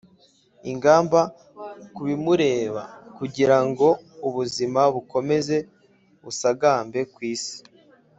ingamba 0.71 1.19
ku 1.93 2.01
bimureba, 2.07 2.83
kugira 3.17 3.57
ngo 3.67 3.87
ubuzima 4.27 4.81
bukomeze 4.93 5.55
busagambe 6.23 6.99
ku 7.13 7.19
isi. 7.33 7.57